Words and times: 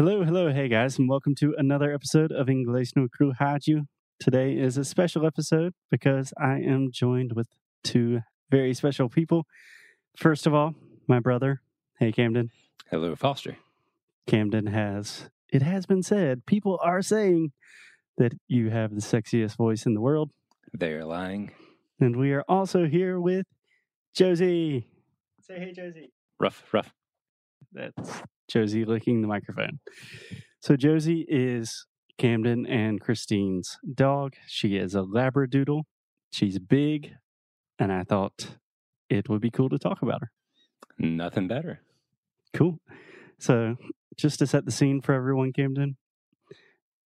Hello, 0.00 0.24
hello, 0.24 0.50
hey 0.50 0.66
guys, 0.66 0.98
and 0.98 1.10
welcome 1.10 1.34
to 1.34 1.54
another 1.58 1.92
episode 1.92 2.32
of 2.32 2.48
English 2.48 2.96
no 2.96 3.06
Crew 3.06 3.34
Haju. 3.38 3.82
Today 4.18 4.56
is 4.56 4.78
a 4.78 4.82
special 4.82 5.26
episode 5.26 5.74
because 5.90 6.32
I 6.38 6.54
am 6.54 6.88
joined 6.90 7.32
with 7.34 7.48
two 7.84 8.20
very 8.50 8.72
special 8.72 9.10
people. 9.10 9.44
First 10.16 10.46
of 10.46 10.54
all, 10.54 10.74
my 11.06 11.20
brother. 11.20 11.60
Hey, 11.98 12.12
Camden. 12.12 12.50
Hello, 12.90 13.14
Foster. 13.14 13.58
Camden 14.26 14.68
has, 14.68 15.28
it 15.52 15.60
has 15.60 15.84
been 15.84 16.02
said, 16.02 16.46
people 16.46 16.80
are 16.82 17.02
saying 17.02 17.52
that 18.16 18.32
you 18.48 18.70
have 18.70 18.94
the 18.94 19.02
sexiest 19.02 19.58
voice 19.58 19.84
in 19.84 19.92
the 19.92 20.00
world. 20.00 20.30
They're 20.72 21.04
lying. 21.04 21.50
And 22.00 22.16
we 22.16 22.32
are 22.32 22.44
also 22.48 22.86
here 22.86 23.20
with 23.20 23.44
Josie. 24.14 24.88
Say 25.42 25.58
hey, 25.58 25.72
Josie. 25.74 26.10
Rough, 26.38 26.64
rough. 26.72 26.90
That's 27.72 28.22
Josie 28.48 28.84
licking 28.84 29.22
the 29.22 29.28
microphone. 29.28 29.80
So 30.60 30.76
Josie 30.76 31.24
is 31.28 31.86
Camden 32.18 32.66
and 32.66 33.00
Christine's 33.00 33.78
dog. 33.94 34.34
She 34.46 34.76
is 34.76 34.94
a 34.94 35.00
Labradoodle. 35.00 35.82
She's 36.32 36.58
big, 36.58 37.14
and 37.78 37.92
I 37.92 38.04
thought 38.04 38.56
it 39.08 39.28
would 39.28 39.40
be 39.40 39.50
cool 39.50 39.68
to 39.68 39.78
talk 39.78 40.02
about 40.02 40.20
her. 40.20 40.30
Nothing 40.98 41.48
better. 41.48 41.80
Cool. 42.52 42.78
So 43.38 43.76
just 44.16 44.38
to 44.40 44.46
set 44.46 44.64
the 44.64 44.70
scene 44.70 45.00
for 45.00 45.14
everyone, 45.14 45.52
Camden, 45.52 45.96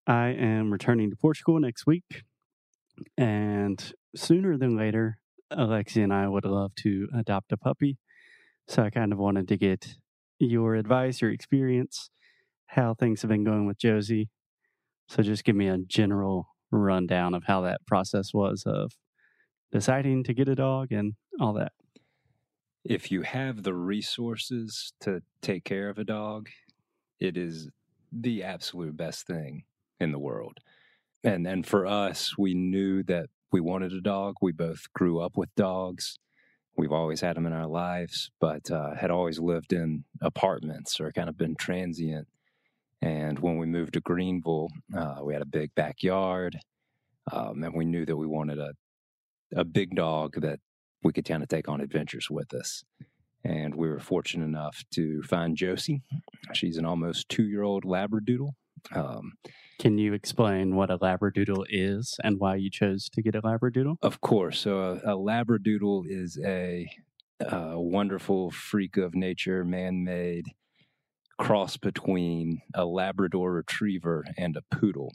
I 0.07 0.29
am 0.29 0.73
returning 0.73 1.11
to 1.11 1.17
Portugal 1.17 1.61
next 1.61 1.87
week, 1.87 2.25
and 3.17 3.95
sooner 4.17 4.59
than 4.59 4.77
later, 4.77 5.19
Alexia 5.51 6.03
and 6.03 6.13
I 6.13 6.29
would 6.29 6.45
love 6.45 6.75
to 6.77 7.09
adopt 7.15 7.53
a 7.53 7.57
puppy. 7.57 7.99
So 8.67 8.83
I 8.83 8.91
kind 8.91 9.13
of 9.13 9.19
wanted 9.19 9.47
to 9.49 9.57
get 9.57 9.97
your 10.39 10.75
advice, 10.75 11.21
your 11.21 11.31
experience, 11.31 12.11
how 12.67 12.95
things 12.95 13.23
have 13.23 13.29
been 13.29 13.45
going 13.45 13.67
with 13.67 13.79
Josie. 13.79 14.29
So 15.09 15.23
just 15.23 15.45
give 15.45 15.57
me 15.57 15.69
a 15.69 15.79
general 15.79 16.49
rundown 16.71 17.35
of 17.35 17.45
how 17.45 17.61
that 17.63 17.87
process 17.87 18.33
was 18.35 18.65
of 18.67 18.93
deciding 19.73 20.25
to 20.25 20.35
get 20.35 20.49
a 20.49 20.55
dog 20.55 20.93
and 20.93 21.15
all 21.41 21.53
that. 21.55 21.73
If 22.85 23.11
you 23.11 23.23
have 23.23 23.63
the 23.63 23.75
resources 23.75 24.93
to 25.01 25.23
take 25.41 25.65
care 25.65 25.89
of 25.89 25.99
a 25.99 26.05
dog, 26.05 26.49
it 27.21 27.37
is 27.37 27.71
the 28.13 28.43
absolute 28.43 28.97
best 28.97 29.27
thing 29.27 29.65
in 30.01 30.13
the 30.13 30.19
world. 30.19 30.59
And 31.23 31.47
and 31.47 31.67
for 31.67 31.87
us, 31.87 32.37
we 32.37 32.55
knew 32.55 33.03
that 33.05 33.31
we 33.51 33.61
wanted 33.61 33.93
a 33.93 34.01
dog. 34.01 34.37
We 34.43 34.53
both 34.53 34.93
grew 34.93 35.21
up 35.21 35.37
with 35.37 35.55
dogs. 35.55 36.19
We've 36.77 36.93
always 36.93 37.21
had 37.21 37.37
them 37.37 37.47
in 37.47 37.53
our 37.53 37.67
lives, 37.67 38.31
but 38.41 38.71
uh, 38.71 38.95
had 38.95 39.11
always 39.11 39.39
lived 39.39 39.73
in 39.73 40.05
apartments 40.21 41.01
or 41.01 41.13
kind 41.13 41.29
of 41.29 41.39
been 41.39 41.55
transient. 41.55 42.27
And 43.01 43.39
when 43.39 43.59
we 43.59 43.67
moved 43.67 43.95
to 43.95 44.01
Greenville, 44.01 44.71
uh, 44.97 45.17
we 45.23 45.35
had 45.35 45.43
a 45.43 45.47
big 45.47 45.75
backyard, 45.75 46.59
um, 47.31 47.63
and 47.63 47.75
we 47.75 47.85
knew 47.85 48.05
that 48.07 48.17
we 48.17 48.27
wanted 48.27 48.59
a 48.59 48.73
a 49.55 49.65
big 49.65 49.95
dog 49.95 50.41
that 50.41 50.61
we 51.03 51.13
could 51.13 51.25
kind 51.25 51.43
of 51.43 51.49
take 51.49 51.69
on 51.69 51.81
adventures 51.81 52.29
with 52.31 52.53
us. 52.55 52.85
And 53.45 53.75
we 53.75 53.89
were 53.89 54.01
fortunate 54.01 54.47
enough 54.47 54.85
to 54.95 55.23
find 55.23 55.57
Josie. 55.57 56.03
She's 56.55 56.79
an 56.79 56.87
almost 56.87 57.29
two 57.29 57.45
year 57.45 57.63
old 57.63 57.85
Labradoodle. 57.85 58.53
Um, 58.93 59.33
Can 59.79 59.99
you 59.99 60.13
explain 60.13 60.77
what 60.77 60.91
a 60.91 60.99
Labradoodle 60.99 61.67
is 61.69 62.17
and 62.23 62.39
why 62.39 62.57
you 62.57 62.71
chose 62.71 63.09
to 63.11 63.23
get 63.23 63.35
a 63.35 63.43
Labradoodle? 63.43 63.97
Of 64.03 64.21
course. 64.21 64.61
So 64.61 64.79
a, 65.05 65.15
a 65.15 65.17
Labradoodle 65.17 66.05
is 66.07 66.39
a, 66.45 66.89
a 67.41 67.81
wonderful 67.81 68.51
freak 68.51 68.97
of 68.97 69.15
nature, 69.15 69.65
man-made 69.65 70.47
cross 71.41 71.77
between 71.77 72.61
a 72.75 72.85
Labrador 72.85 73.53
Retriever 73.55 74.25
and 74.39 74.57
a 74.57 74.63
poodle. 74.77 75.13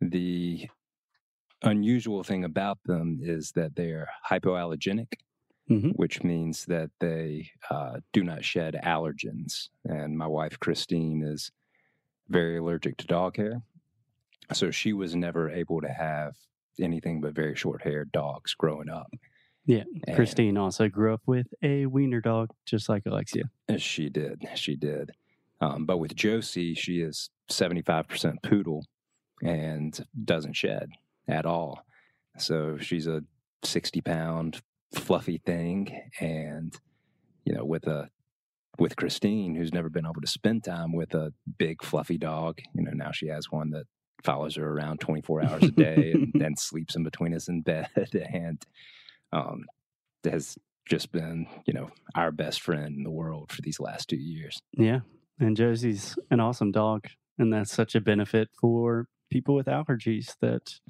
The 0.00 0.68
unusual 1.62 2.22
thing 2.22 2.44
about 2.44 2.78
them 2.84 3.18
is 3.22 3.52
that 3.52 3.76
they 3.76 3.90
are 3.90 4.08
hypoallergenic, 4.30 5.14
Mhm. 5.70 5.92
which 5.96 6.22
means 6.22 6.64
that 6.66 6.90
they 7.00 7.50
uh, 7.70 8.00
do 8.12 8.24
not 8.24 8.44
shed 8.44 8.74
allergens. 8.82 9.68
And 9.84 10.16
my 10.16 10.26
wife 10.26 10.58
Christine 10.60 11.22
is 11.22 11.50
very 12.28 12.58
allergic 12.58 12.96
to 12.98 13.06
dog 13.06 13.36
hair, 13.36 13.62
so 14.52 14.70
she 14.70 14.92
was 14.92 15.14
never 15.14 15.50
able 15.50 15.80
to 15.80 15.88
have 15.88 16.34
anything 16.80 17.20
but 17.20 17.34
very 17.34 17.54
short-haired 17.56 18.12
dogs 18.12 18.54
growing 18.54 18.88
up. 18.88 19.10
Yeah. 19.66 19.84
And- 20.06 20.16
Christine 20.16 20.56
also 20.56 20.88
grew 20.88 21.12
up 21.12 21.22
with 21.26 21.48
a 21.62 21.86
wiener 21.86 22.20
dog, 22.20 22.50
just 22.64 22.88
like 22.88 23.04
Alexia. 23.06 23.50
As 23.68 23.82
She 23.82 24.08
did. 24.08 24.48
She 24.54 24.76
did. 24.76 25.12
Um, 25.60 25.84
but 25.86 25.98
with 25.98 26.14
Josie, 26.14 26.74
she 26.74 27.00
is 27.00 27.30
75% 27.50 28.42
poodle 28.42 28.86
and 29.42 30.04
doesn't 30.24 30.54
shed 30.54 30.90
at 31.26 31.44
all. 31.44 31.84
So 32.38 32.78
she's 32.78 33.06
a 33.06 33.22
60 33.64 34.00
pound 34.00 34.62
fluffy 34.94 35.38
thing. 35.44 36.10
And, 36.20 36.74
you 37.44 37.54
know, 37.54 37.64
with 37.64 37.86
a, 37.88 38.08
with 38.78 38.96
Christine, 38.96 39.54
who's 39.54 39.72
never 39.72 39.88
been 39.88 40.06
able 40.06 40.20
to 40.20 40.26
spend 40.26 40.64
time 40.64 40.92
with 40.92 41.14
a 41.14 41.32
big 41.58 41.82
fluffy 41.82 42.18
dog, 42.18 42.60
you 42.74 42.82
know, 42.82 42.92
now 42.94 43.10
she 43.12 43.28
has 43.28 43.50
one 43.50 43.70
that 43.70 43.84
follows 44.22 44.56
her 44.56 44.68
around 44.68 45.00
24 45.00 45.44
hours 45.44 45.62
a 45.64 45.70
day 45.70 46.12
and, 46.12 46.34
and 46.42 46.58
sleeps 46.58 46.96
in 46.96 47.02
between 47.02 47.34
us 47.34 47.48
in 47.48 47.62
bed 47.62 47.88
and 48.32 48.64
um, 49.32 49.64
has 50.24 50.56
just 50.88 51.12
been, 51.12 51.46
you 51.66 51.74
know, 51.74 51.90
our 52.14 52.32
best 52.32 52.60
friend 52.60 52.96
in 52.96 53.04
the 53.04 53.10
world 53.10 53.52
for 53.52 53.62
these 53.62 53.78
last 53.78 54.08
two 54.08 54.16
years. 54.16 54.60
Yeah. 54.72 55.00
And 55.38 55.56
Josie's 55.56 56.16
an 56.30 56.40
awesome 56.40 56.72
dog. 56.72 57.06
And 57.38 57.52
that's 57.52 57.72
such 57.72 57.94
a 57.94 58.00
benefit 58.00 58.48
for 58.60 59.06
people 59.30 59.54
with 59.54 59.66
allergies 59.66 60.34
that 60.40 60.80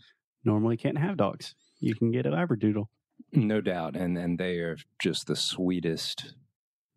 normally 0.45 0.77
can't 0.77 0.99
have 0.99 1.17
dogs. 1.17 1.55
You 1.81 1.95
can 1.95 2.11
get 2.11 2.27
a 2.27 2.31
Labradoodle. 2.31 2.87
No 3.33 3.61
doubt, 3.61 3.97
and 3.97 4.17
and 4.17 4.39
they 4.39 4.59
are 4.59 4.77
just 5.03 5.27
the 5.27 5.37
sweetest 5.37 6.35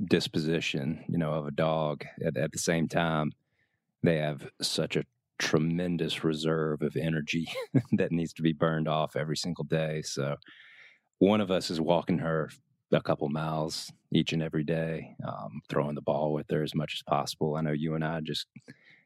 disposition, 0.05 1.03
you 1.07 1.17
know, 1.17 1.33
of 1.33 1.47
a 1.47 1.51
dog. 1.51 2.05
At, 2.25 2.37
at 2.37 2.51
the 2.51 2.59
same 2.59 2.87
time, 2.87 3.31
they 4.03 4.17
have 4.17 4.47
such 4.61 4.95
a 4.95 5.05
tremendous 5.39 6.23
reserve 6.23 6.81
of 6.81 6.95
energy 6.95 7.47
that 7.93 8.11
needs 8.11 8.33
to 8.33 8.41
be 8.41 8.53
burned 8.53 8.87
off 8.87 9.15
every 9.15 9.37
single 9.37 9.63
day. 9.63 10.01
So, 10.01 10.35
one 11.19 11.41
of 11.41 11.51
us 11.51 11.69
is 11.69 11.79
walking 11.79 12.19
her 12.19 12.49
a 12.91 13.01
couple 13.01 13.29
miles 13.29 13.91
each 14.11 14.33
and 14.33 14.41
every 14.41 14.63
day, 14.63 15.15
um, 15.25 15.61
throwing 15.69 15.95
the 15.95 16.01
ball 16.01 16.33
with 16.33 16.49
her 16.49 16.63
as 16.63 16.75
much 16.75 16.95
as 16.95 17.03
possible. 17.03 17.55
I 17.55 17.61
know 17.61 17.71
you 17.71 17.95
and 17.95 18.03
I 18.03 18.21
just 18.21 18.47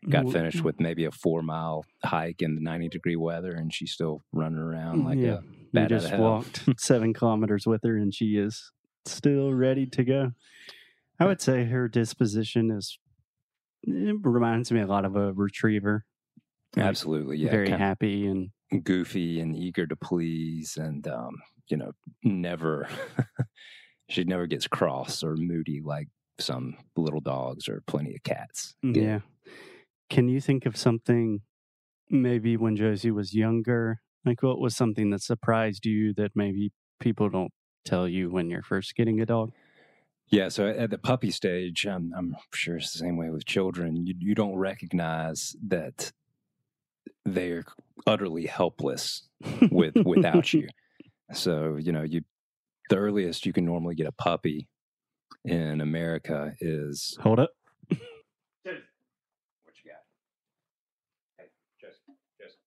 got 0.09 0.31
finished 0.31 0.63
with 0.63 0.79
maybe 0.79 1.05
a 1.05 1.11
four 1.11 1.41
mile 1.41 1.85
hike 2.03 2.41
in 2.41 2.55
the 2.55 2.61
90 2.61 2.89
degree 2.89 3.15
weather, 3.15 3.51
and 3.51 3.73
she's 3.73 3.91
still 3.91 4.23
running 4.31 4.59
around 4.59 5.05
like 5.05 5.17
yeah. 5.17 5.37
a 5.37 5.41
We 5.41 5.67
bat 5.73 5.91
of 5.91 6.01
just 6.01 6.15
walked 6.15 6.63
seven 6.77 7.13
kilometers 7.13 7.65
with 7.65 7.81
her 7.83 7.97
and 7.97 8.13
she 8.13 8.37
is 8.37 8.71
still 9.05 9.53
ready 9.53 9.85
to 9.87 10.03
go. 10.03 10.31
I 11.19 11.25
would 11.25 11.41
say 11.41 11.65
her 11.65 11.87
disposition 11.87 12.71
is, 12.71 12.97
it 13.83 14.17
reminds 14.23 14.71
me 14.71 14.81
a 14.81 14.87
lot 14.87 15.05
of 15.05 15.15
a 15.15 15.31
retriever. 15.33 16.05
Like, 16.75 16.85
Absolutely, 16.85 17.37
yeah. 17.37 17.51
Very 17.51 17.69
happy 17.69 18.27
and 18.27 18.49
goofy 18.83 19.39
and 19.39 19.55
eager 19.55 19.87
to 19.87 19.95
please, 19.95 20.77
and 20.77 21.07
um, 21.07 21.35
you 21.69 21.77
know, 21.77 21.91
never 22.23 22.87
she 24.09 24.23
never 24.23 24.47
gets 24.47 24.67
cross 24.67 25.23
or 25.23 25.35
moody 25.37 25.81
like 25.83 26.07
some 26.39 26.75
little 26.95 27.21
dogs 27.21 27.67
or 27.67 27.81
plenty 27.87 28.15
of 28.15 28.23
cats. 28.23 28.75
get. 28.83 29.03
Yeah. 29.03 29.19
Can 30.09 30.27
you 30.27 30.39
think 30.41 30.65
of 30.65 30.77
something 30.77 31.41
maybe 32.09 32.57
when 32.57 32.75
Josie 32.75 33.11
was 33.11 33.33
younger? 33.33 34.01
Like 34.25 34.43
what 34.43 34.59
was 34.59 34.75
something 34.75 35.09
that 35.11 35.21
surprised 35.21 35.85
you 35.85 36.13
that 36.15 36.31
maybe 36.35 36.71
people 36.99 37.29
don't 37.29 37.51
tell 37.85 38.07
you 38.07 38.29
when 38.29 38.49
you're 38.49 38.63
first 38.63 38.95
getting 38.95 39.21
a 39.21 39.25
dog? 39.25 39.51
Yeah, 40.29 40.49
so 40.49 40.67
at 40.67 40.89
the 40.89 40.97
puppy 40.97 41.29
stage, 41.29 41.85
I'm, 41.85 42.11
I'm 42.15 42.35
sure 42.53 42.77
it's 42.77 42.91
the 42.91 42.99
same 42.99 43.15
way 43.15 43.29
with 43.29 43.45
children. 43.45 44.05
You, 44.05 44.15
you 44.17 44.35
don't 44.35 44.55
recognize 44.55 45.55
that 45.67 46.11
they're 47.23 47.63
utterly 48.07 48.45
helpless 48.47 49.27
with 49.71 49.95
without 50.05 50.53
you. 50.53 50.67
So 51.33 51.77
you 51.77 51.91
know, 51.91 52.03
you 52.03 52.21
the 52.91 52.97
earliest 52.97 53.47
you 53.47 53.51
can 53.51 53.65
normally 53.65 53.95
get 53.95 54.05
a 54.05 54.11
puppy 54.11 54.67
in 55.43 55.81
America 55.81 56.53
is 56.59 57.17
Hold 57.21 57.39
up. 57.39 57.49
What 57.87 57.97
you 59.83 59.89
got? 59.89 60.03
Hey, 61.35 61.45
Jesse, 61.81 61.95
Jesse, 62.39 62.57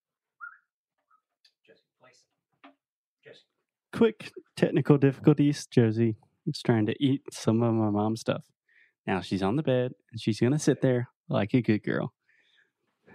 Jesse, 1.65 1.79
place, 2.01 2.25
Jesse. 3.25 3.45
Quick 3.93 4.33
technical 4.57 4.99
difficulties. 4.99 5.69
Josie 5.71 6.17
trying 6.53 6.87
to 6.87 6.95
eat 7.03 7.23
some 7.31 7.63
of 7.63 7.75
my 7.75 7.91
mom's 7.91 8.21
stuff. 8.21 8.45
Now 9.07 9.21
she's 9.21 9.43
on 9.43 9.57
the 9.57 9.63
bed 9.63 9.93
and 10.13 10.21
she's 10.21 10.41
going 10.41 10.53
to 10.53 10.59
sit 10.59 10.83
there 10.83 11.09
like 11.29 11.55
a 11.55 11.63
good 11.63 11.83
girl. 11.83 12.13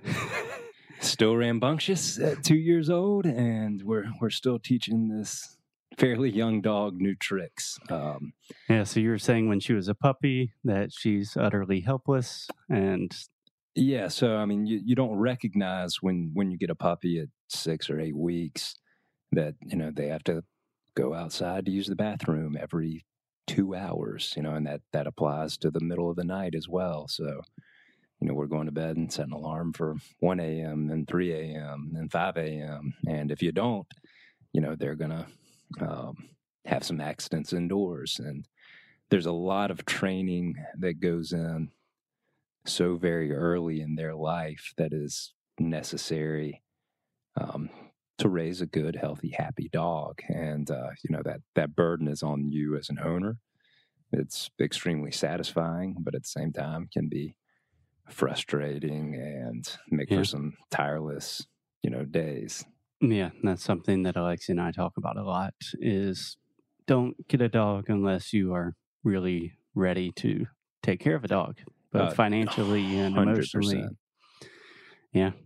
Still 1.00 1.35
rambunctious 1.35 2.18
at 2.18 2.44
two 2.44 2.56
years 2.56 2.89
old, 2.89 3.25
and 3.25 3.81
we're 3.83 4.06
we're 4.21 4.30
still 4.30 4.57
teaching 4.57 5.09
this 5.09 5.57
fairly 5.97 6.30
young 6.30 6.62
dog 6.62 6.95
new 6.95 7.15
tricks. 7.15 7.77
Um, 7.89 8.33
Yeah, 8.69 8.83
so 8.83 9.01
you 9.01 9.09
were 9.09 9.19
saying 9.19 9.50
when 9.50 9.59
she 9.59 9.74
was 9.74 9.89
a 9.89 9.95
puppy 9.95 10.53
that 10.63 10.91
she's 10.94 11.36
utterly 11.36 11.81
helpless 11.81 12.47
and 12.69 13.13
Yeah, 13.75 14.07
so 14.07 14.38
I 14.38 14.45
mean, 14.45 14.65
you, 14.65 14.79
you 14.83 14.95
don't 14.95 15.18
recognize 15.18 15.97
when 16.01 16.31
when 16.33 16.51
you 16.51 16.57
get 16.57 16.69
a 16.69 16.75
puppy 16.75 17.19
at 17.19 17.27
six 17.50 17.89
or 17.89 18.00
eight 18.00 18.15
weeks 18.15 18.75
that 19.33 19.56
you 19.62 19.75
know 19.75 19.91
they 19.91 20.07
have 20.07 20.24
to 20.25 20.44
go 20.95 21.13
outside 21.13 21.65
to 21.65 21.71
use 21.71 21.88
the 21.88 21.95
bathroom 21.95 22.57
every 22.59 23.06
two 23.47 23.75
hours. 23.75 24.33
You 24.35 24.43
know, 24.43 24.55
and 24.55 24.67
that 24.67 24.81
that 24.91 25.07
applies 25.07 25.57
to 25.59 25.71
the 25.71 25.79
middle 25.79 26.09
of 26.09 26.15
the 26.15 26.23
night 26.23 26.55
as 26.55 26.67
well. 26.67 27.07
So, 27.07 27.41
you 28.19 28.27
know, 28.27 28.33
we're 28.33 28.47
going 28.47 28.67
to 28.67 28.71
bed 28.71 28.97
and 28.97 29.11
set 29.11 29.27
an 29.27 29.33
alarm 29.33 29.73
for 29.73 29.95
one 30.19 30.39
a.m. 30.39 30.89
and 30.91 31.07
three 31.07 31.33
a.m. 31.33 31.93
and 31.95 32.11
five 32.11 32.37
a.m. 32.37 32.93
And 33.07 33.31
if 33.31 33.41
you 33.41 33.51
don't, 33.51 33.87
you 34.53 34.61
know, 34.61 34.75
they're 34.75 34.95
gonna 34.95 35.27
um, 35.81 36.29
have 36.65 36.83
some 36.83 37.01
accidents 37.01 37.53
indoors 37.53 38.19
and 38.23 38.45
there's 39.09 39.25
a 39.25 39.31
lot 39.31 39.69
of 39.69 39.85
training 39.85 40.55
that 40.79 40.99
goes 40.99 41.33
in 41.33 41.69
so 42.65 42.95
very 42.95 43.31
early 43.33 43.81
in 43.81 43.95
their 43.95 44.15
life 44.15 44.73
that 44.77 44.93
is 44.93 45.33
necessary 45.59 46.63
um, 47.39 47.69
to 48.19 48.30
raise 48.30 48.62
a 48.62 48.65
good, 48.65 48.95
healthy, 48.95 49.30
happy 49.30 49.69
dog. 49.71 50.21
And 50.30 50.69
uh, 50.69 50.89
you 51.04 51.15
know 51.15 51.21
that 51.24 51.42
that 51.56 51.75
burden 51.75 52.07
is 52.07 52.24
on 52.24 52.51
you 52.51 52.75
as 52.77 52.89
an 52.89 53.00
owner. 53.04 53.38
It's 54.12 54.51
extremely 54.62 55.12
satisfying, 55.12 55.95
but 56.00 56.13
at 56.15 56.24
the 56.24 56.27
same 56.30 56.54
time 56.54 56.88
can 56.94 57.07
be 57.10 57.36
frustrating 58.10 59.15
and 59.15 59.68
make 59.89 60.10
Yeah. 60.12 60.19
for 60.19 60.24
some 60.25 60.54
tireless, 60.69 61.48
you 61.81 61.89
know, 61.89 62.06
days. 62.06 62.63
Yeah, 63.01 63.31
that's 63.42 63.63
something 63.63 64.04
that 64.04 64.15
Alexi 64.15 64.50
and 64.50 64.62
I 64.62 64.71
talk 64.71 64.98
about 64.98 65.18
a 65.18 65.24
lot 65.24 65.54
is 65.80 66.38
don't 66.86 67.27
get 67.27 67.42
a 67.42 67.50
dog 67.50 67.89
unless 67.89 68.33
you 68.33 68.54
are 68.54 68.75
really 69.04 69.54
ready 69.74 70.12
to 70.18 70.45
take 70.83 71.00
care 71.00 71.15
of 71.15 71.24
a 71.24 71.27
dog, 71.27 71.57
both 71.92 72.12
Uh, 72.12 72.13
financially 72.13 72.95
and 72.98 73.18
emotionally. 73.18 73.88
100%. 75.13 75.38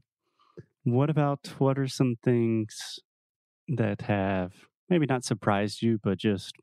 What 0.87 1.09
about 1.09 1.53
what 1.57 1.77
are 1.77 1.89
some 1.89 2.15
things 2.23 3.01
that 3.67 4.03
have 4.03 4.53
maybe 4.89 5.05
not 5.05 5.25
surprised 5.25 5.81
you, 5.81 5.99
but 6.01 6.17
just 6.17 6.53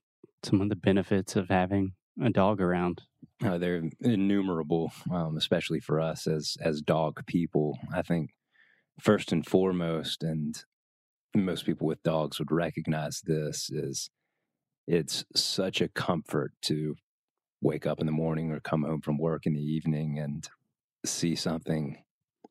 some 0.43 0.63
of 0.63 0.71
the 0.71 0.77
benefits 0.77 1.37
of 1.37 1.51
having 1.51 1.93
a 2.23 2.31
dog 2.31 2.59
around? 2.59 3.03
Uh, 3.45 3.59
they're 3.59 3.83
innumerable, 4.01 4.91
um, 5.13 5.37
especially 5.37 5.79
for 5.79 6.01
us 6.01 6.27
as 6.27 6.57
as 6.63 6.81
dog 6.81 7.21
people. 7.27 7.79
I 7.95 8.01
think 8.01 8.31
first 8.99 9.31
and 9.31 9.45
foremost, 9.45 10.23
and 10.23 10.57
most 11.37 11.67
people 11.67 11.87
with 11.87 12.03
dogs 12.03 12.39
would 12.39 12.51
recognize 12.51 13.21
this 13.21 13.69
is 13.69 14.09
it's 14.87 15.27
such 15.37 15.83
a 15.83 15.89
comfort 15.89 16.53
to 16.63 16.95
wake 17.61 17.87
up 17.87 18.01
in 18.01 18.07
the 18.07 18.13
morning 18.13 18.53
or 18.53 18.61
come 18.61 18.85
home 18.85 19.03
from 19.03 19.19
work 19.19 19.45
in 19.45 19.53
the 19.53 19.61
evening 19.61 20.19
and 20.19 20.49
see 21.05 21.35
something 21.35 21.99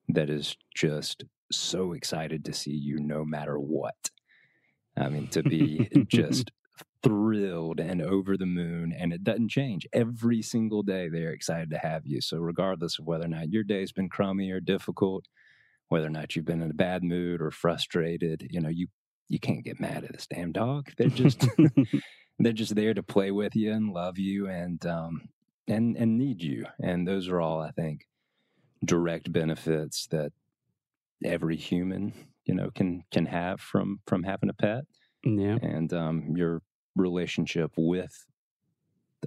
that 0.08 0.30
is 0.30 0.56
just 0.76 1.24
so 1.56 1.94
excited 1.94 2.46
to 2.46 2.54
see 2.54 2.72
you 2.72 3.00
no 3.00 3.24
matter 3.26 3.60
what. 3.60 4.10
I 4.98 5.10
mean, 5.10 5.28
to 5.30 5.44
be 5.44 5.90
just 6.08 6.52
thrilled 7.04 7.80
and 7.80 8.02
over 8.02 8.38
the 8.38 8.46
moon, 8.46 8.94
and 8.98 9.12
it 9.14 9.24
doesn't 9.24 9.50
change. 9.50 9.88
Every 9.94 10.42
single 10.42 10.84
day, 10.84 11.10
they're 11.10 11.34
excited 11.34 11.70
to 11.72 11.78
have 11.78 12.06
you. 12.06 12.22
So, 12.22 12.38
regardless 12.38 13.00
of 13.00 13.06
whether 13.06 13.26
or 13.26 13.30
not 13.30 13.52
your 13.52 13.64
day's 13.64 13.92
been 13.92 14.10
crummy 14.10 14.52
or 14.52 14.60
difficult, 14.60 15.26
whether 15.90 16.08
or 16.08 16.12
not 16.12 16.36
you've 16.36 16.46
been 16.46 16.62
in 16.62 16.72
a 16.72 16.76
bad 16.76 17.04
mood 17.04 17.42
or 17.42 17.52
frustrated, 17.52 18.48
you 18.50 18.62
know, 18.62 18.70
you 18.70 18.88
you 19.30 19.40
can't 19.40 19.64
get 19.64 19.80
mad 19.80 20.04
at 20.04 20.14
this 20.14 20.28
damn 20.28 20.52
dog. 20.52 20.90
They're 20.98 21.10
just 21.10 21.46
they're 22.40 22.54
just 22.54 22.76
there 22.76 22.94
to 22.94 23.04
play 23.04 23.32
with 23.32 23.56
you 23.56 23.72
and 23.72 23.94
love 23.94 24.18
you 24.18 24.48
and 24.48 24.84
um 24.86 25.30
and 25.68 25.98
and 25.98 26.18
need 26.18 26.42
you. 26.42 26.66
And 26.82 27.08
those 27.08 27.28
are 27.28 27.42
all, 27.42 27.60
I 27.60 27.72
think, 27.72 28.06
direct 28.84 29.32
benefits 29.32 30.08
that 30.08 30.32
every 31.26 31.56
human, 31.56 32.14
you 32.46 32.54
know, 32.54 32.70
can 32.74 33.04
can 33.12 33.26
have 33.26 33.60
from 33.60 34.00
from 34.06 34.24
having 34.24 34.50
a 34.50 34.54
pet 34.54 34.86
yeah. 35.24 35.58
and 35.62 35.94
um, 35.94 36.34
your 36.36 36.62
relationship 36.96 37.72
with 37.78 38.26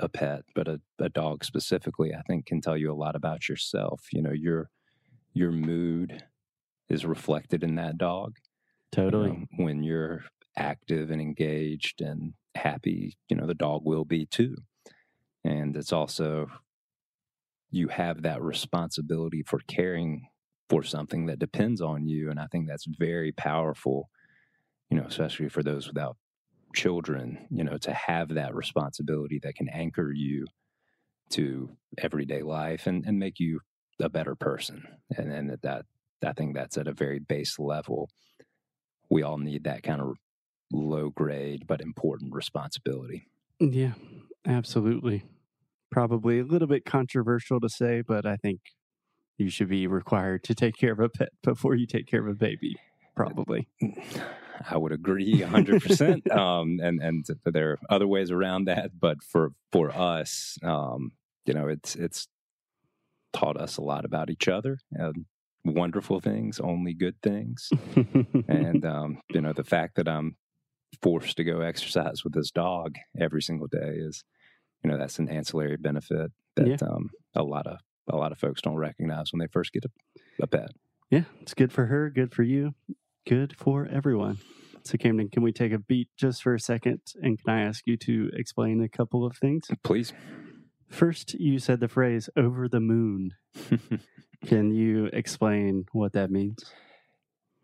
a 0.00 0.08
pet, 0.08 0.43
but 0.54 0.69
a, 0.69 0.81
a 0.98 1.08
dog 1.08 1.44
specifically, 1.44 2.12
I 2.14 2.22
think 2.22 2.46
can 2.46 2.60
tell 2.60 2.76
you 2.76 2.93
a 2.93 2.94
lot 2.94 3.16
about 3.16 3.48
yourself. 3.48 4.06
You 4.12 4.22
know, 4.22 4.32
your 4.32 4.70
your 5.32 5.52
mood 5.52 6.25
is 6.88 7.04
reflected 7.04 7.62
in 7.62 7.76
that 7.76 7.99
dog. 7.99 8.37
Totally. 8.92 9.31
know, 9.31 9.44
when 9.56 9.82
you're 9.82 10.25
active 10.56 11.10
and 11.10 11.20
engaged 11.20 12.00
and 12.00 12.34
happy, 12.54 13.16
you 13.28 13.37
know, 13.37 13.46
the 13.46 13.54
dog 13.54 13.82
will 13.84 14.04
be 14.04 14.26
too. 14.26 14.56
And 15.44 15.76
it's 15.76 15.92
also 15.92 16.49
you 17.70 17.88
have 17.88 18.22
that 18.22 18.42
responsibility 18.42 19.42
for 19.42 19.60
caring 19.66 20.28
for 20.68 20.82
something 20.82 21.26
that 21.26 21.38
depends 21.38 21.80
on 21.80 22.06
you. 22.06 22.30
And 22.30 22.40
I 22.40 22.46
think 22.46 22.66
that's 22.66 22.86
very 22.98 23.32
powerful, 23.32 24.08
you 24.90 24.96
know, 24.96 25.04
especially 25.04 25.48
for 25.48 25.62
those 25.62 25.86
without 25.86 26.16
children, 26.74 27.46
you 27.50 27.64
know, 27.64 27.78
to 27.78 27.92
have 27.92 28.34
that 28.34 28.54
responsibility 28.54 29.40
that 29.42 29.54
can 29.54 29.68
anchor 29.68 30.12
you 30.12 30.46
to 31.30 31.70
everyday 31.98 32.42
life 32.42 32.86
and, 32.86 33.04
and 33.06 33.18
make 33.18 33.38
you 33.38 33.60
a 34.00 34.08
better 34.08 34.34
person. 34.34 34.84
And 35.16 35.30
then 35.30 35.46
that, 35.46 35.62
that 35.62 35.86
I 36.24 36.32
think 36.32 36.54
that's 36.54 36.76
at 36.76 36.88
a 36.88 36.92
very 36.92 37.18
base 37.18 37.58
level. 37.58 38.10
We 39.08 39.22
all 39.22 39.38
need 39.38 39.64
that 39.64 39.82
kind 39.82 40.00
of 40.00 40.16
low 40.72 41.10
grade 41.10 41.66
but 41.66 41.80
important 41.80 42.34
responsibility. 42.34 43.28
Yeah, 43.60 43.94
absolutely. 44.46 45.24
Probably 45.90 46.40
a 46.40 46.44
little 46.44 46.68
bit 46.68 46.84
controversial 46.84 47.60
to 47.60 47.68
say, 47.68 48.02
but 48.06 48.26
I 48.26 48.36
think 48.36 48.60
you 49.38 49.50
should 49.50 49.68
be 49.68 49.86
required 49.86 50.42
to 50.44 50.54
take 50.54 50.76
care 50.76 50.92
of 50.92 51.00
a 51.00 51.08
pet 51.08 51.30
before 51.42 51.74
you 51.74 51.86
take 51.86 52.06
care 52.06 52.20
of 52.20 52.28
a 52.28 52.34
baby. 52.34 52.76
Probably. 53.14 53.68
I 54.70 54.76
would 54.76 54.92
agree 54.92 55.40
100%. 55.40 56.30
um, 56.36 56.80
and, 56.82 57.00
and 57.02 57.26
there 57.44 57.72
are 57.72 57.78
other 57.90 58.06
ways 58.06 58.30
around 58.30 58.64
that. 58.66 58.98
But 58.98 59.22
for, 59.22 59.52
for 59.72 59.90
us, 59.94 60.58
um, 60.62 61.12
you 61.44 61.54
know, 61.54 61.68
it's, 61.68 61.94
it's 61.96 62.28
taught 63.32 63.56
us 63.56 63.76
a 63.76 63.82
lot 63.82 64.04
about 64.04 64.30
each 64.30 64.48
other 64.48 64.78
and 64.92 65.26
wonderful 65.64 66.20
things, 66.20 66.58
only 66.60 66.94
good 66.94 67.20
things. 67.22 67.70
and, 68.48 68.84
um, 68.94 69.20
you 69.30 69.40
know, 69.40 69.52
the 69.52 69.64
fact 69.64 69.96
that 69.96 70.08
I'm 70.08 70.36
forced 71.02 71.36
to 71.36 71.44
go 71.44 71.60
exercise 71.60 72.24
with 72.24 72.32
this 72.32 72.50
dog 72.50 72.94
every 73.18 73.42
single 73.42 73.66
day 73.66 73.94
is, 73.96 74.24
you 74.82 74.90
know, 74.90 74.96
that's 74.96 75.18
an 75.18 75.28
ancillary 75.28 75.76
benefit 75.76 76.30
that 76.54 76.66
Yeah. 76.66 76.76
um, 76.80 77.10
a 77.34 77.42
lot 77.42 77.66
of, 77.66 77.78
a 78.08 78.16
lot 78.16 78.32
of 78.32 78.38
folks 78.38 78.60
don't 78.62 78.76
recognize 78.76 79.32
when 79.32 79.40
they 79.40 79.46
first 79.48 79.72
get 79.72 79.84
a, 79.84 79.90
a 80.42 80.46
pet. 80.46 80.70
yeah, 81.10 81.24
it's 81.40 81.54
good 81.54 81.72
for 81.72 81.86
her, 81.86 82.10
good 82.10 82.32
for 82.34 82.42
you, 82.42 82.75
good 83.26 83.56
for 83.56 83.86
everyone. 83.86 84.38
So, 84.84 84.96
Camden, 84.96 85.28
can 85.30 85.42
we 85.42 85.52
take 85.52 85.72
a 85.72 85.78
beat 85.78 86.08
just 86.16 86.42
for 86.42 86.54
a 86.54 86.60
second? 86.60 87.00
And 87.20 87.42
can 87.42 87.52
I 87.52 87.62
ask 87.62 87.82
you 87.86 87.96
to 87.98 88.30
explain 88.34 88.80
a 88.82 88.88
couple 88.88 89.26
of 89.26 89.36
things? 89.36 89.68
Please. 89.82 90.12
First, 90.88 91.34
you 91.34 91.58
said 91.58 91.80
the 91.80 91.88
phrase 91.88 92.30
over 92.36 92.68
the 92.68 92.78
moon. 92.78 93.32
Can 94.46 94.70
you 94.72 95.06
explain 95.06 95.86
what 95.92 96.12
that 96.12 96.30
means? 96.30 96.64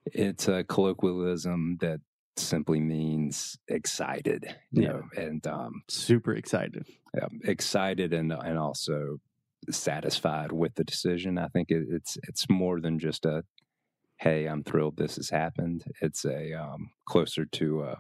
It's 0.07 0.49
a 0.49 0.65
colloquialism 0.65 1.77
that 1.81 2.01
simply 2.37 2.81
means 2.81 3.57
excited, 3.69 4.57
you 4.73 4.83
Yeah. 4.83 4.89
know, 4.89 5.03
and 5.17 5.47
um, 5.47 5.83
Super 5.89 6.35
excited. 6.35 6.87
yeah, 7.15 7.29
excited 7.45 8.13
and 8.13 8.33
and 8.33 8.59
also 8.59 9.21
satisfied 9.71 10.53
with 10.53 10.75
the 10.75 10.85
decision. 10.85 11.39
I 11.39 11.49
think 11.49 11.71
it, 11.71 11.87
it's 11.89 12.19
it's 12.29 12.49
more 12.49 12.81
than 12.81 12.99
just 12.99 13.25
a 13.25 13.45
hey, 14.23 14.47
I'm 14.47 14.63
thrilled 14.63 14.97
this 14.97 15.17
has 15.17 15.31
happened. 15.31 15.85
It's 16.01 16.25
a 16.25 16.53
um, 16.53 16.91
closer 17.07 17.45
to 17.45 17.83
uh, 17.83 17.97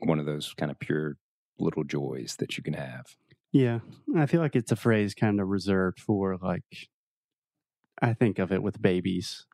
one 0.00 0.18
of 0.18 0.26
those 0.26 0.52
kind 0.56 0.72
of 0.72 0.78
pure 0.80 1.16
little 1.58 1.84
joys 1.84 2.36
that 2.40 2.56
you 2.56 2.64
can 2.64 2.74
have. 2.74 3.06
Yeah, 3.52 3.78
I 4.16 4.26
feel 4.26 4.40
like 4.40 4.56
it's 4.56 4.72
a 4.72 4.76
phrase 4.76 5.14
kind 5.14 5.40
of 5.40 5.48
reserved 5.48 6.00
for 6.00 6.36
like, 6.42 6.64
I 8.02 8.12
think 8.12 8.40
of 8.40 8.50
it 8.50 8.62
with 8.62 8.82
babies. 8.82 9.46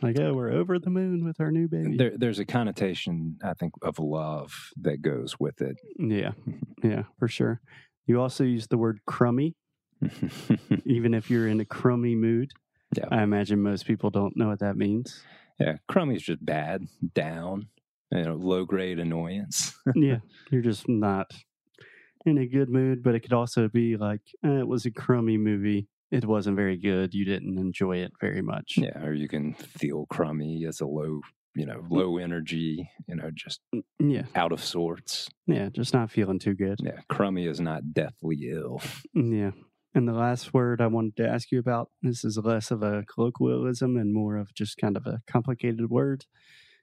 Like, 0.00 0.16
oh, 0.20 0.32
we're 0.32 0.52
over 0.52 0.78
the 0.78 0.90
moon 0.90 1.24
with 1.24 1.40
our 1.40 1.50
new 1.50 1.66
baby. 1.66 1.96
There, 1.96 2.12
there's 2.16 2.38
a 2.38 2.44
connotation, 2.44 3.36
I 3.42 3.54
think, 3.54 3.72
of 3.82 3.98
love 3.98 4.70
that 4.80 5.02
goes 5.02 5.40
with 5.40 5.60
it. 5.60 5.76
yeah, 5.98 6.30
yeah, 6.84 7.02
for 7.18 7.26
sure. 7.26 7.60
You 8.06 8.20
also 8.20 8.44
use 8.44 8.68
the 8.68 8.78
word 8.78 9.00
crummy, 9.06 9.56
even 10.84 11.14
if 11.14 11.30
you're 11.30 11.48
in 11.48 11.60
a 11.60 11.64
crummy 11.64 12.14
mood. 12.14 12.52
Yeah. 12.96 13.04
I 13.10 13.22
imagine 13.22 13.60
most 13.62 13.86
people 13.86 14.10
don't 14.10 14.36
know 14.36 14.48
what 14.48 14.60
that 14.60 14.76
means. 14.76 15.22
Yeah, 15.60 15.76
crummy 15.88 16.14
is 16.16 16.22
just 16.22 16.44
bad, 16.44 16.86
down, 17.14 17.68
you 18.10 18.22
know, 18.22 18.34
low 18.36 18.64
grade 18.64 18.98
annoyance. 18.98 19.74
yeah, 19.94 20.18
you're 20.50 20.62
just 20.62 20.88
not 20.88 21.30
in 22.24 22.38
a 22.38 22.46
good 22.46 22.70
mood, 22.70 23.02
but 23.02 23.14
it 23.14 23.20
could 23.20 23.32
also 23.32 23.68
be 23.68 23.96
like, 23.96 24.20
eh, 24.44 24.60
it 24.60 24.68
was 24.68 24.86
a 24.86 24.90
crummy 24.90 25.36
movie. 25.36 25.88
It 26.10 26.24
wasn't 26.24 26.56
very 26.56 26.76
good. 26.78 27.12
You 27.12 27.24
didn't 27.26 27.58
enjoy 27.58 27.98
it 27.98 28.12
very 28.20 28.40
much. 28.40 28.74
yeah, 28.78 28.98
or 29.04 29.12
you 29.12 29.28
can 29.28 29.52
feel 29.54 30.06
crummy 30.06 30.64
as 30.64 30.80
a 30.80 30.86
low, 30.86 31.20
you 31.54 31.66
know, 31.66 31.84
low 31.90 32.16
energy, 32.16 32.88
you 33.06 33.16
know, 33.16 33.30
just 33.34 33.60
Yeah, 33.98 34.22
out 34.34 34.52
of 34.52 34.64
sorts. 34.64 35.28
yeah, 35.46 35.68
just 35.68 35.92
not 35.92 36.10
feeling 36.10 36.38
too 36.38 36.54
good. 36.54 36.78
Yeah, 36.82 37.00
crummy 37.08 37.46
is 37.46 37.60
not 37.60 37.92
deathly 37.92 38.48
ill. 38.50 38.80
Yeah. 39.12 39.50
And 39.98 40.06
the 40.06 40.12
last 40.12 40.54
word 40.54 40.80
I 40.80 40.86
wanted 40.86 41.16
to 41.16 41.28
ask 41.28 41.50
you 41.50 41.58
about 41.58 41.90
this 42.02 42.24
is 42.24 42.38
less 42.38 42.70
of 42.70 42.84
a 42.84 43.02
colloquialism 43.12 43.96
and 43.96 44.14
more 44.14 44.36
of 44.36 44.54
just 44.54 44.76
kind 44.76 44.96
of 44.96 45.08
a 45.08 45.22
complicated 45.26 45.90
word. 45.90 46.24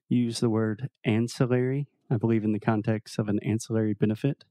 You 0.09 0.23
use 0.23 0.41
the 0.41 0.49
word 0.49 0.89
ancillary, 1.05 1.87
I 2.11 2.17
believe, 2.17 2.43
in 2.43 2.51
the 2.51 2.59
context 2.59 3.17
of 3.17 3.29
an 3.29 3.39
ancillary 3.41 3.93
benefit. 3.93 4.43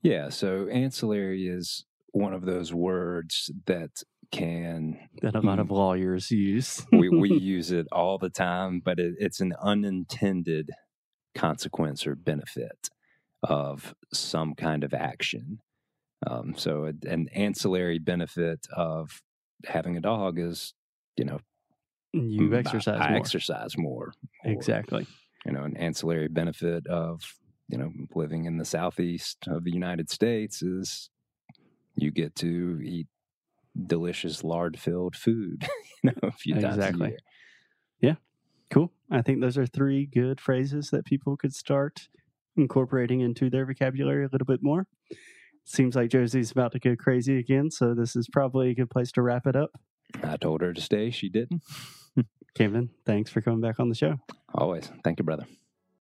Yeah, 0.00 0.30
so 0.30 0.68
ancillary 0.68 1.46
is 1.46 1.84
one 2.12 2.32
of 2.32 2.46
those 2.46 2.72
words 2.72 3.50
that 3.66 4.02
can 4.30 4.98
that 5.20 5.36
a 5.36 5.40
lot 5.40 5.58
of 5.58 5.70
lawyers 5.70 6.30
use. 6.30 6.86
we, 6.92 7.10
we 7.10 7.30
use 7.34 7.70
it 7.70 7.86
all 7.92 8.16
the 8.16 8.30
time, 8.30 8.80
but 8.82 8.98
it, 8.98 9.16
it's 9.18 9.42
an 9.42 9.52
unintended 9.62 10.70
consequence 11.34 12.06
or 12.06 12.14
benefit 12.14 12.88
of 13.42 13.94
some 14.14 14.54
kind 14.54 14.82
of 14.82 14.94
action. 14.94 15.58
Um, 16.26 16.54
so, 16.56 16.92
an 17.04 17.28
ancillary 17.34 17.98
benefit 17.98 18.66
of 18.74 19.22
having 19.64 19.96
a 19.96 20.00
dog 20.00 20.38
is, 20.38 20.74
you 21.16 21.24
know, 21.24 21.40
you 22.12 22.54
exercise 22.54 23.00
I, 23.00 23.06
I 23.06 23.10
more. 23.10 23.18
exercise 23.18 23.76
more. 23.76 24.12
Or, 24.44 24.50
exactly. 24.52 25.06
You 25.46 25.52
know, 25.52 25.64
an 25.64 25.76
ancillary 25.76 26.28
benefit 26.28 26.86
of, 26.86 27.22
you 27.68 27.78
know, 27.78 27.90
living 28.14 28.44
in 28.44 28.58
the 28.58 28.64
southeast 28.64 29.38
of 29.48 29.64
the 29.64 29.72
United 29.72 30.10
States 30.10 30.62
is 30.62 31.10
you 31.96 32.10
get 32.10 32.34
to 32.36 32.80
eat 32.84 33.08
delicious 33.86 34.44
lard 34.44 34.78
filled 34.78 35.16
food, 35.16 35.66
you 36.04 36.10
know, 36.10 36.28
a 36.28 36.32
few 36.32 36.54
times 36.54 36.76
Exactly. 36.76 37.06
a 37.06 37.10
year. 37.10 37.18
Yeah. 38.00 38.14
Cool. 38.70 38.92
I 39.10 39.22
think 39.22 39.40
those 39.40 39.58
are 39.58 39.66
three 39.66 40.06
good 40.06 40.40
phrases 40.40 40.90
that 40.90 41.04
people 41.04 41.36
could 41.36 41.54
start 41.54 42.08
incorporating 42.56 43.20
into 43.20 43.50
their 43.50 43.66
vocabulary 43.66 44.24
a 44.24 44.28
little 44.30 44.46
bit 44.46 44.62
more. 44.62 44.86
Seems 45.64 45.94
like 45.94 46.10
Josie's 46.10 46.50
about 46.50 46.72
to 46.72 46.78
go 46.78 46.96
crazy 46.96 47.38
again, 47.38 47.70
so 47.70 47.94
this 47.94 48.16
is 48.16 48.28
probably 48.28 48.70
a 48.70 48.74
good 48.74 48.90
place 48.90 49.12
to 49.12 49.22
wrap 49.22 49.46
it 49.46 49.56
up. 49.56 49.70
I 50.22 50.36
told 50.36 50.60
her 50.60 50.72
to 50.72 50.80
stay. 50.80 51.10
She 51.10 51.28
didn't. 51.28 51.62
Camden, 52.54 52.90
thanks 53.06 53.30
for 53.30 53.40
coming 53.40 53.60
back 53.60 53.80
on 53.80 53.88
the 53.88 53.94
show. 53.94 54.16
Always. 54.54 54.90
Thank 55.04 55.18
you, 55.18 55.24
brother. 55.24 55.46